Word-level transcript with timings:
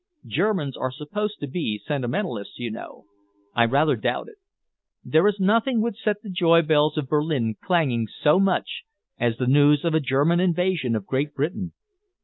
Germans 0.25 0.75
are 0.75 0.91
supposed 0.91 1.39
to 1.41 1.47
be 1.47 1.77
sentimentalists, 1.77 2.57
you 2.57 2.71
know. 2.71 3.05
I 3.53 3.65
rather 3.65 3.95
doubt 3.95 4.29
it. 4.29 4.37
There 5.03 5.27
is 5.27 5.39
nothing 5.39 5.79
would 5.81 5.95
set 5.95 6.23
the 6.23 6.29
joybells 6.31 6.97
of 6.97 7.07
Berlin 7.07 7.53
clanging 7.63 8.07
so 8.07 8.39
much 8.39 8.81
as 9.19 9.37
the 9.37 9.45
news 9.45 9.85
of 9.85 9.93
a 9.93 9.99
German 9.99 10.39
invasion 10.39 10.95
of 10.95 11.05
Great 11.05 11.35
Britain. 11.35 11.73